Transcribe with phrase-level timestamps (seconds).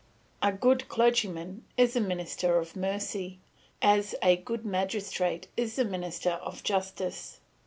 [0.41, 3.37] A good clergyman is a minister of mercy,
[3.83, 7.39] as a good magistrate is a minister of justice.